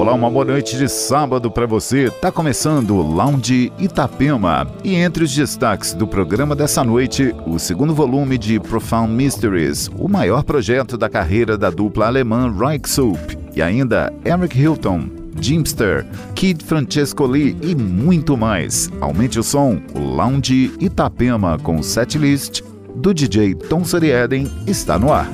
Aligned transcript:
Olá, 0.00 0.14
uma 0.14 0.30
boa 0.30 0.46
noite 0.46 0.78
de 0.78 0.88
sábado 0.88 1.50
para 1.50 1.66
você. 1.66 2.10
Tá 2.10 2.32
começando 2.32 2.96
o 2.96 3.02
Lounge 3.02 3.70
Itapema. 3.78 4.66
E 4.82 4.94
entre 4.94 5.24
os 5.24 5.34
destaques 5.34 5.92
do 5.92 6.06
programa 6.06 6.56
dessa 6.56 6.82
noite, 6.82 7.34
o 7.46 7.58
segundo 7.58 7.94
volume 7.94 8.38
de 8.38 8.58
Profound 8.58 9.12
Mysteries, 9.12 9.90
o 9.98 10.08
maior 10.08 10.42
projeto 10.42 10.96
da 10.96 11.06
carreira 11.06 11.58
da 11.58 11.68
dupla 11.68 12.06
alemã 12.06 12.50
Reichsoup. 12.50 13.36
E 13.54 13.60
ainda 13.60 14.10
Eric 14.24 14.58
Hilton, 14.58 15.10
Jimster, 15.38 16.06
Kid 16.34 16.64
Francesco 16.64 17.26
Lee 17.26 17.54
e 17.60 17.74
muito 17.74 18.38
mais. 18.38 18.90
Aumente 19.02 19.38
o 19.38 19.42
som, 19.42 19.82
o 19.94 19.98
Lounge 19.98 20.72
Itapema 20.80 21.58
com 21.58 21.82
setlist 21.82 22.62
do 22.94 23.12
DJ 23.12 23.54
Tom 23.54 23.84
Sorieden 23.84 24.50
está 24.66 24.98
no 24.98 25.12
ar. 25.12 25.28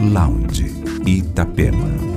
Lounge 0.00 0.72
Itapema. 1.04 2.11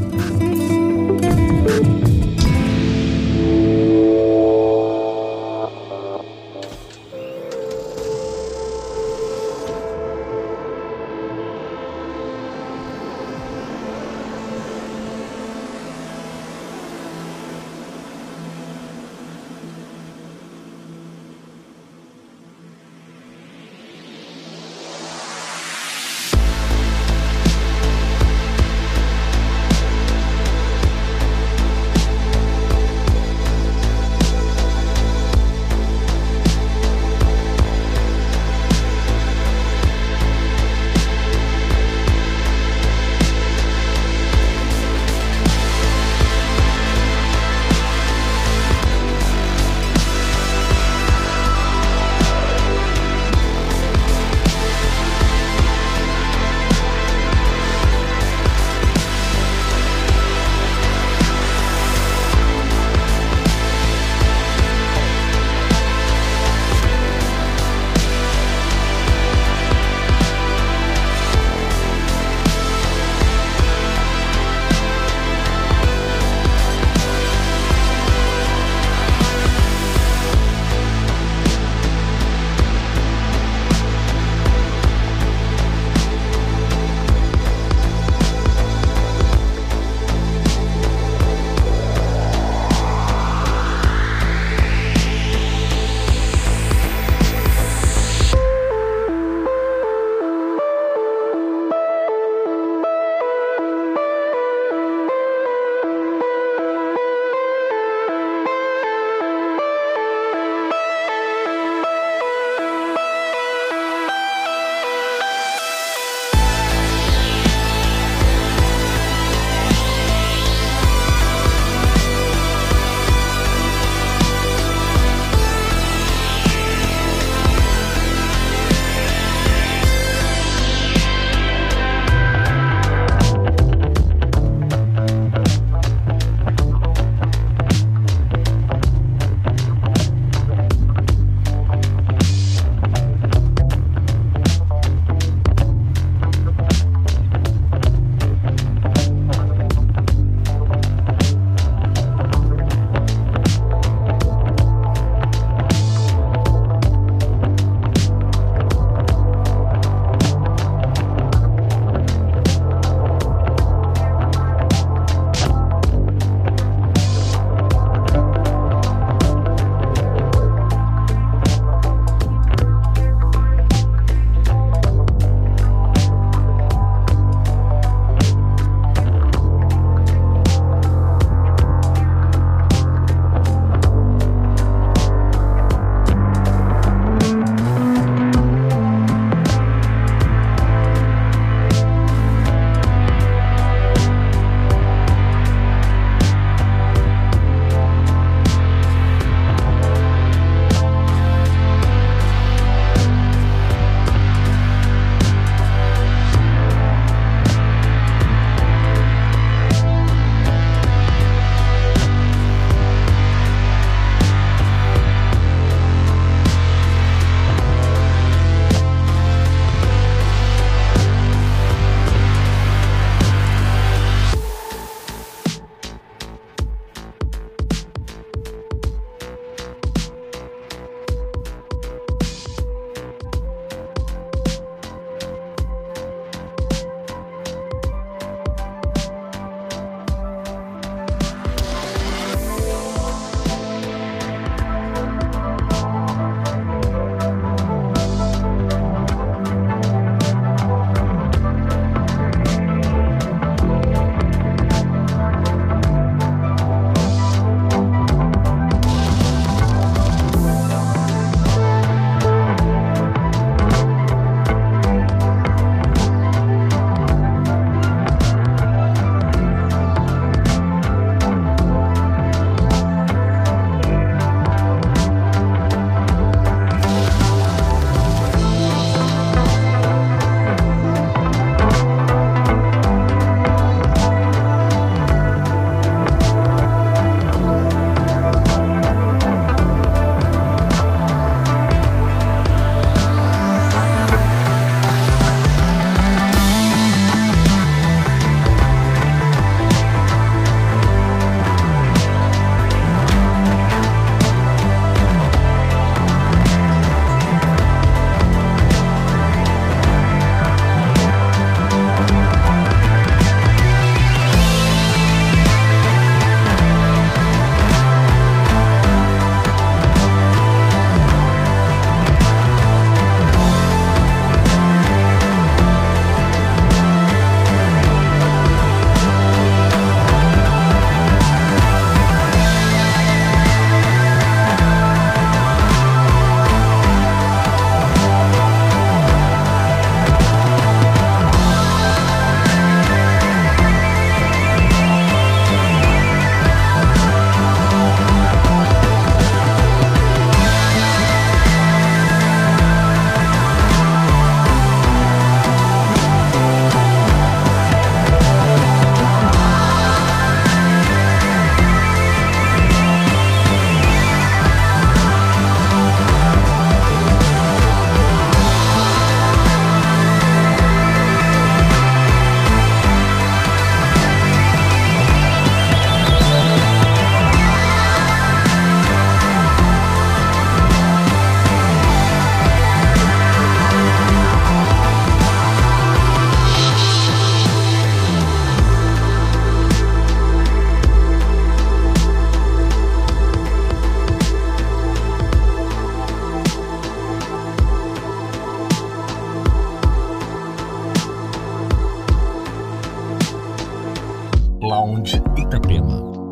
Lounge 404.66 405.22
Itapema. 405.38 406.25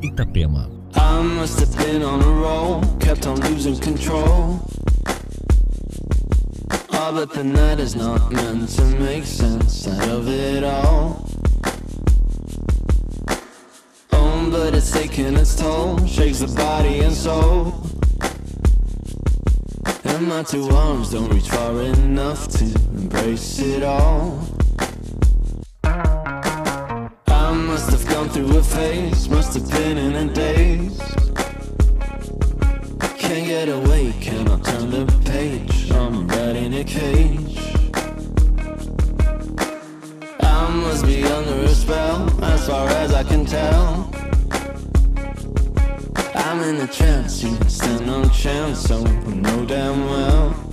Itapema. 0.00 0.70
I 0.94 1.22
must 1.22 1.60
have 1.60 1.76
been 1.76 2.02
on 2.02 2.22
a 2.22 2.32
roll, 2.32 2.82
kept 3.00 3.26
on 3.26 3.38
losing 3.40 3.76
control. 3.76 4.60
Oh, 6.92 7.12
but 7.12 7.32
the 7.32 7.44
night 7.44 7.78
is 7.80 7.94
not 7.94 8.32
meant 8.32 8.68
to 8.70 8.84
make 8.98 9.24
sense 9.24 9.86
out 9.86 10.08
of 10.08 10.28
it 10.28 10.64
all. 10.64 11.28
Oh, 14.12 14.48
but 14.50 14.74
it's 14.74 14.90
taking 14.90 15.36
its 15.36 15.54
toll, 15.54 16.04
shakes 16.06 16.38
the 16.40 16.48
body 16.48 17.00
and 17.00 17.14
soul. 17.14 17.74
And 20.04 20.28
my 20.28 20.42
two 20.42 20.68
arms 20.70 21.10
don't 21.10 21.28
reach 21.32 21.48
far 21.48 21.82
enough 21.82 22.48
to 22.48 22.64
embrace 22.94 23.58
it 23.58 23.82
all. 23.82 24.55
Through 28.36 28.58
a 28.58 28.62
phase, 28.62 29.30
must 29.30 29.54
have 29.54 29.70
been 29.70 29.96
in 29.96 30.14
a 30.14 30.26
daze. 30.30 30.98
Can't 33.16 33.46
get 33.46 33.70
away, 33.70 34.12
cannot 34.20 34.62
turn 34.62 34.90
the 34.90 35.06
page. 35.24 35.90
I'm 35.90 36.28
right 36.28 36.54
in 36.54 36.74
a 36.74 36.84
cage. 36.84 37.56
I 40.40 40.68
must 40.68 41.06
be 41.06 41.24
under 41.24 41.62
a 41.62 41.68
spell, 41.68 42.44
as 42.44 42.66
far 42.68 42.86
as 42.88 43.14
I 43.14 43.22
can 43.22 43.46
tell. 43.46 44.12
I'm 46.34 46.60
in 46.60 46.76
a 46.82 46.86
trance, 46.86 47.42
you 47.42 47.56
stand 47.68 48.06
no 48.06 48.28
chance, 48.28 48.80
so 48.80 49.02
I 49.02 49.34
know 49.34 49.64
damn 49.64 50.10
well. 50.10 50.65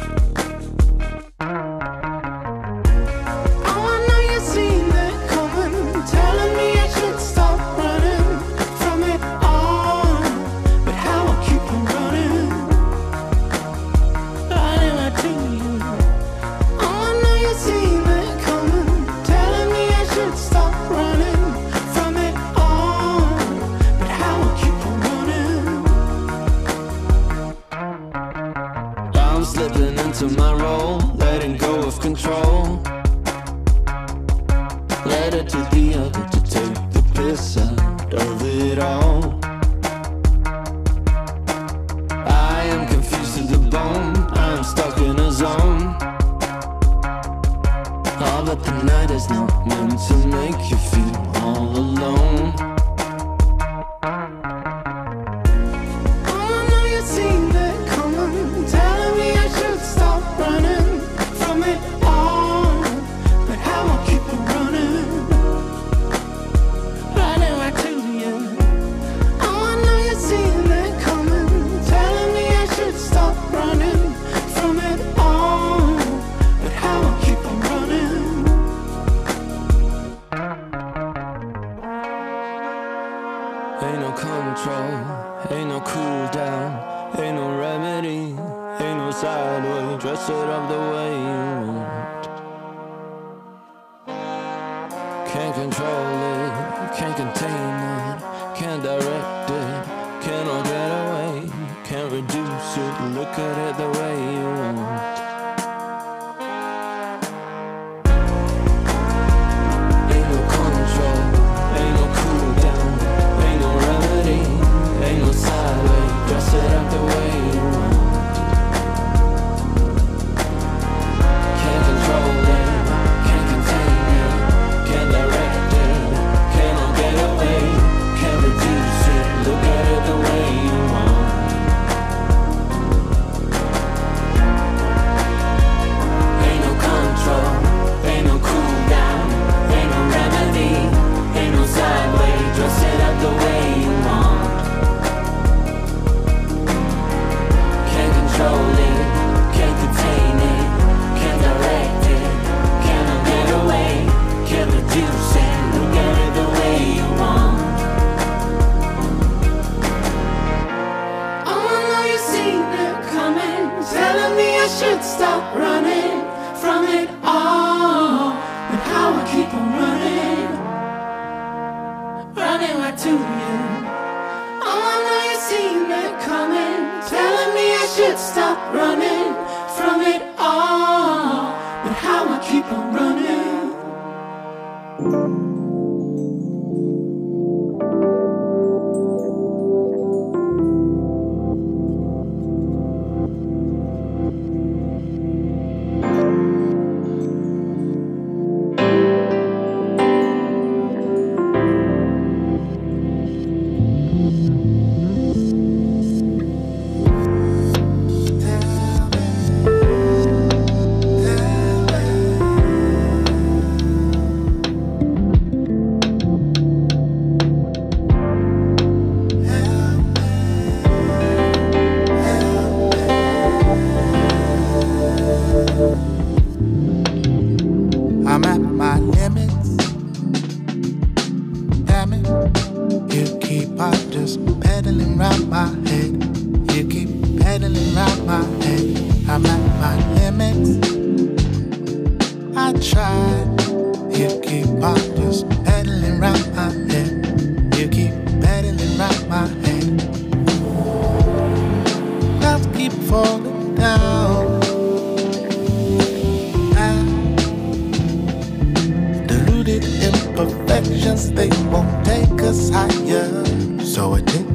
All 48.26 48.46
but 48.46 48.64
the 48.64 48.84
night. 48.84 49.12
Is 49.12 49.30
not 49.30 49.68
meant 49.68 50.00
to 50.08 50.16
make 50.28 50.72
you 50.72 50.78
feel 50.78 51.16
all 51.44 51.78
alone. 51.78 52.73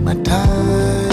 my 0.05 0.15
time. 0.23 1.08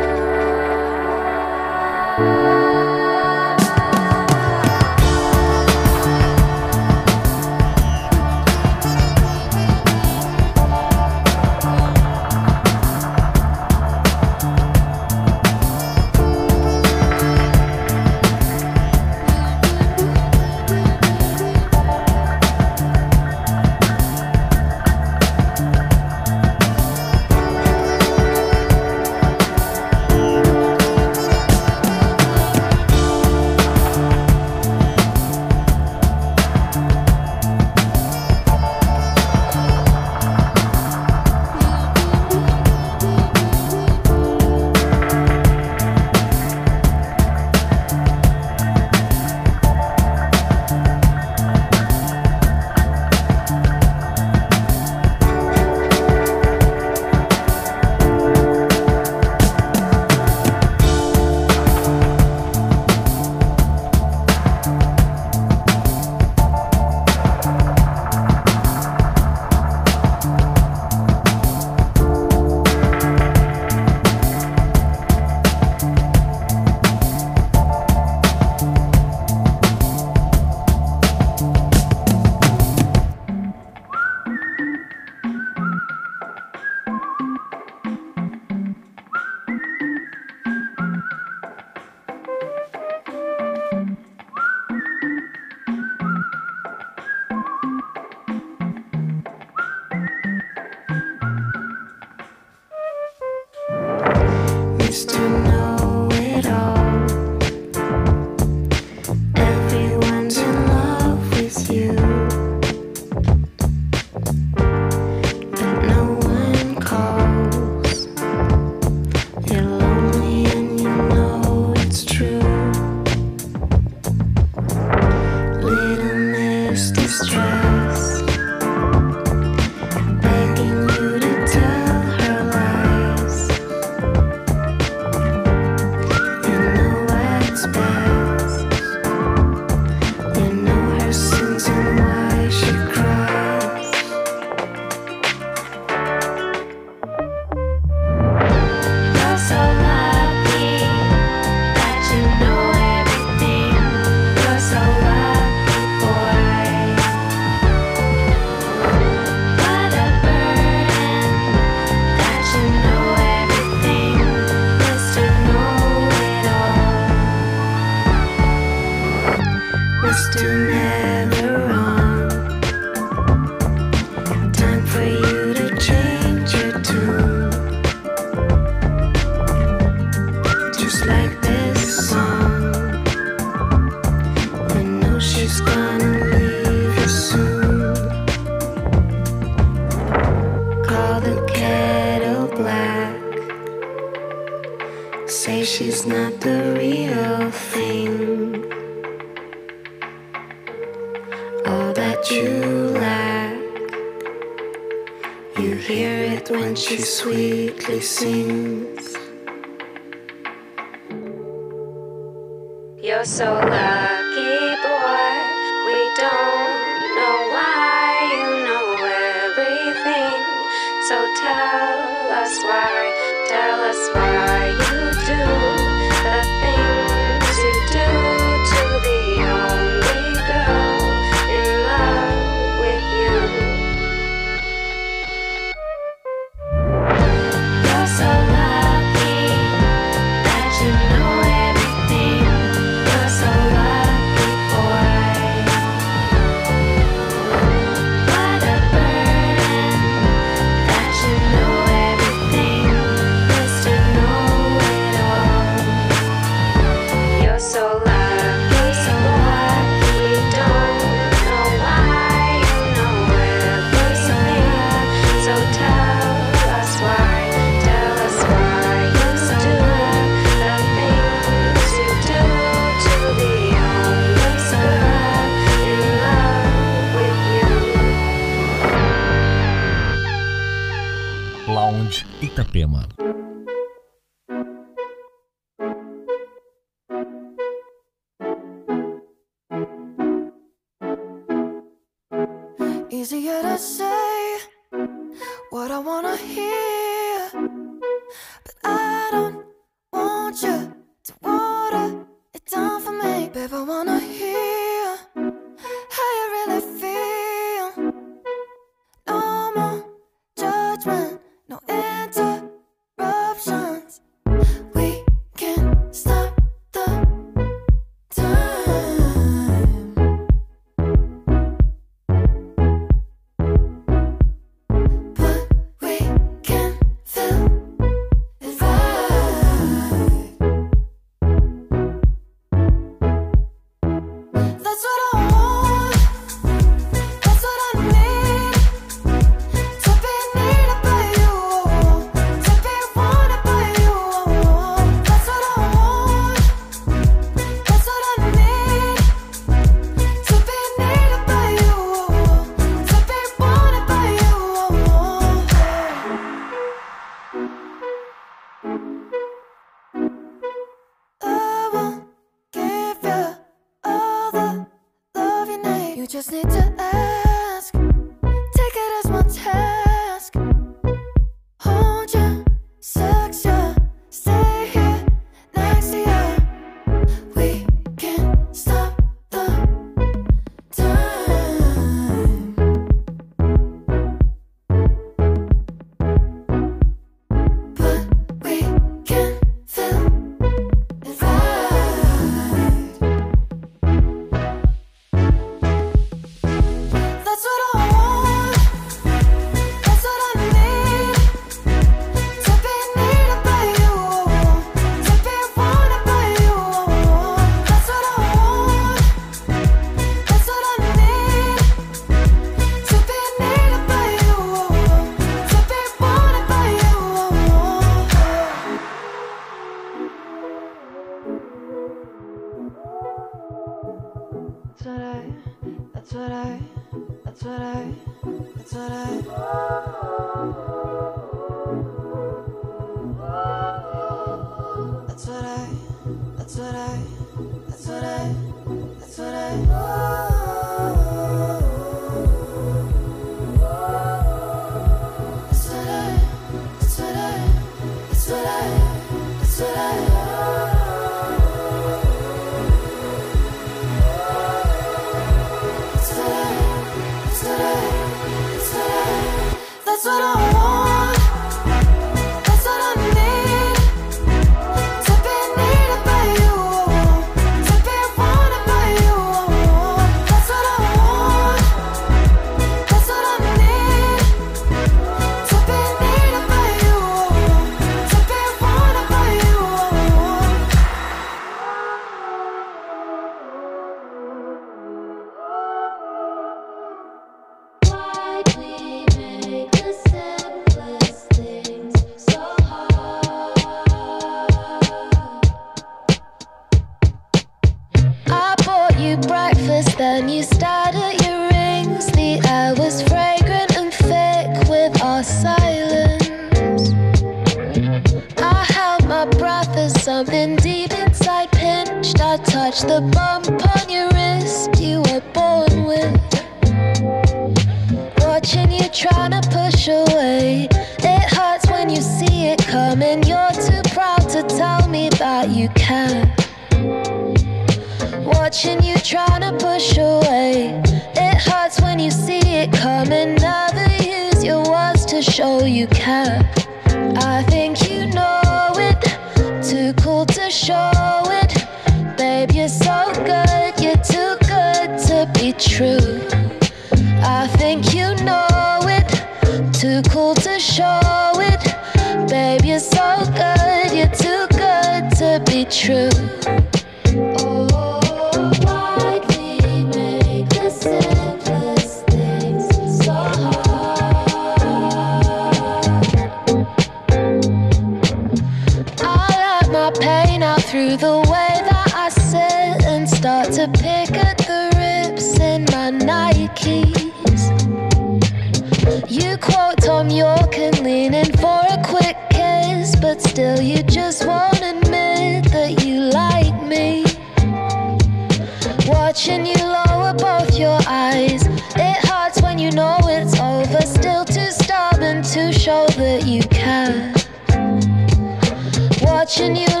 Watching 599.51 599.75
you 599.75 600.00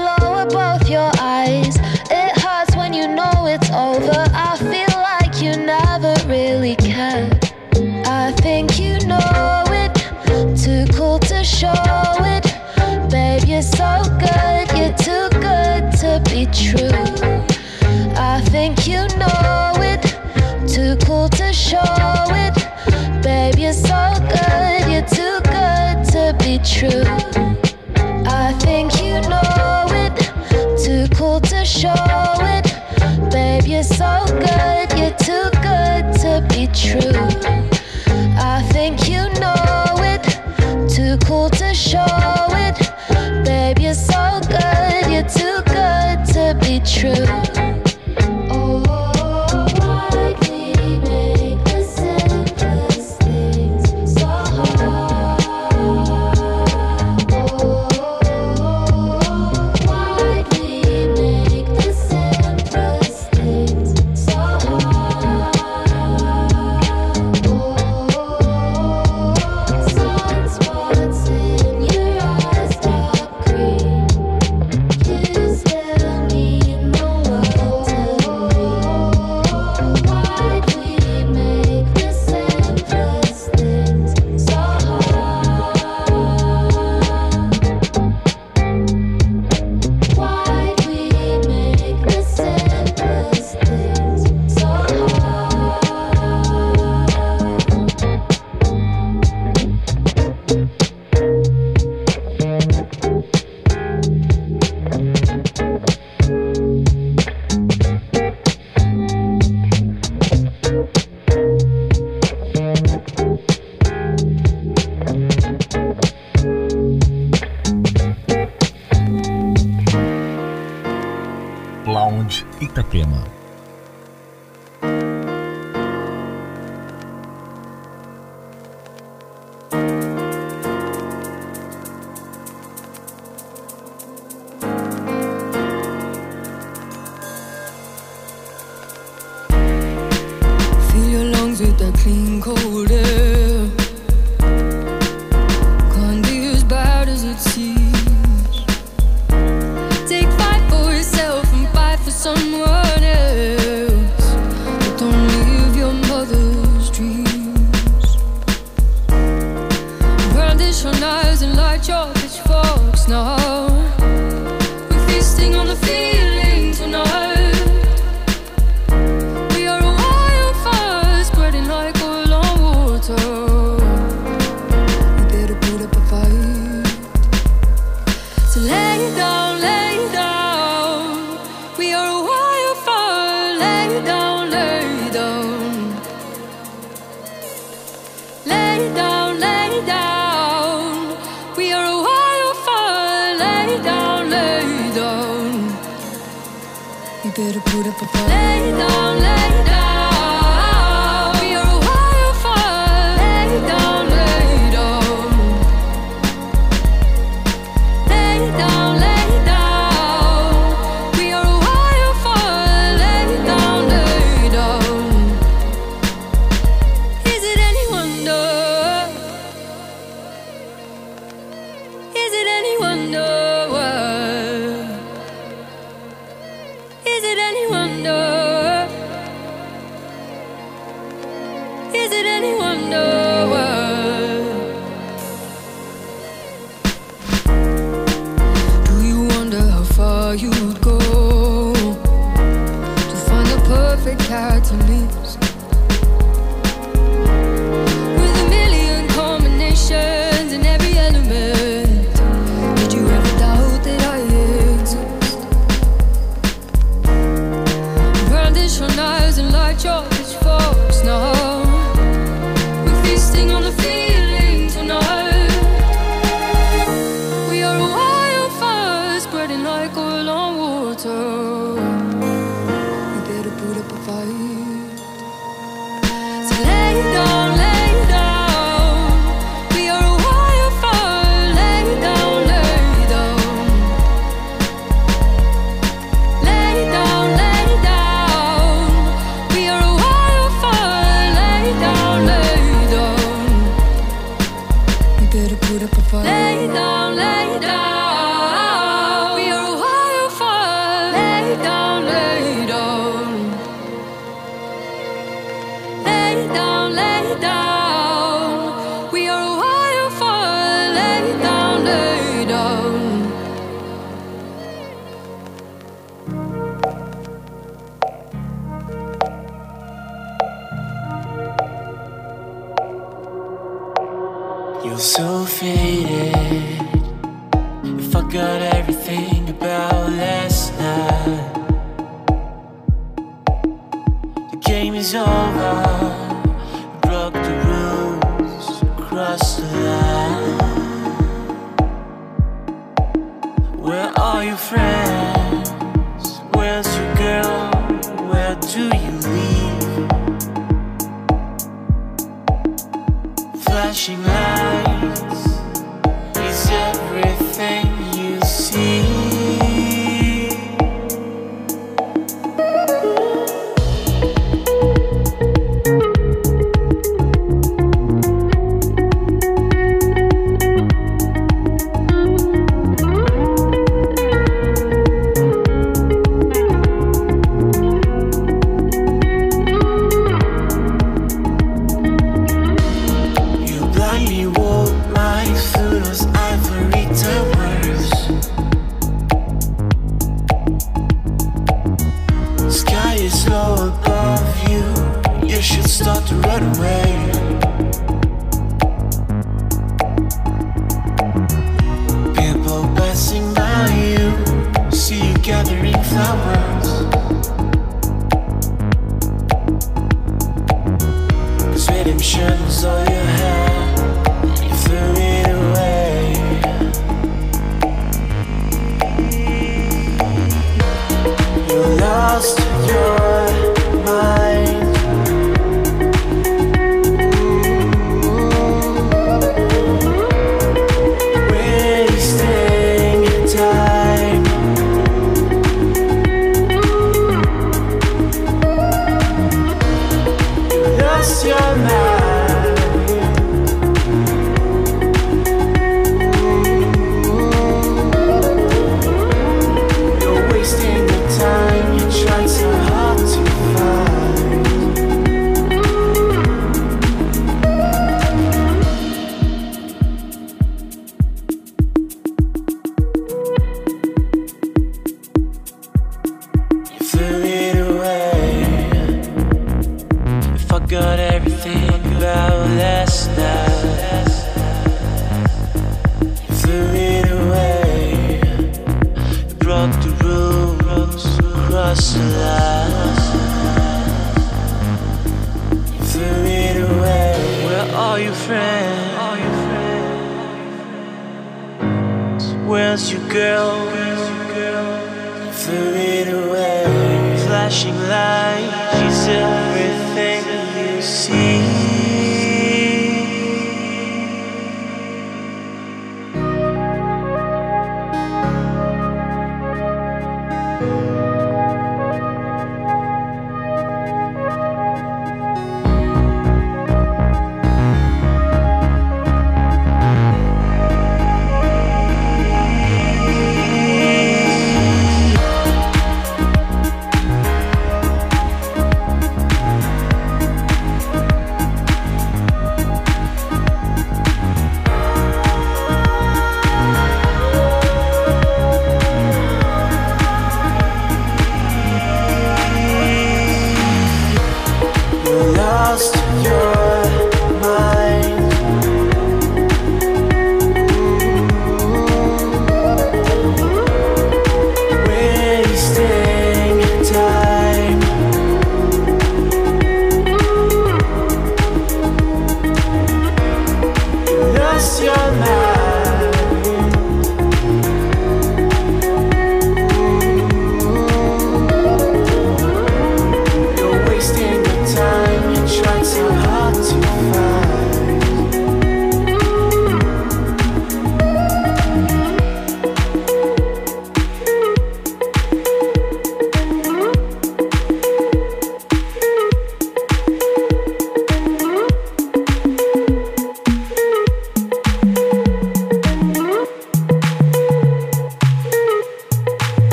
so 325.01 325.45
faded. 325.45 326.20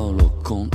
Boom, 0.00 0.70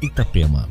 Itapema. 0.00 0.68